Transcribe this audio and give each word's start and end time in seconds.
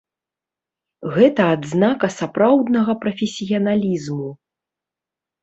Гэта 1.17 1.41
адзнака 1.55 2.09
сапраўднага 2.15 2.91
прафесіяналізму! 3.05 4.27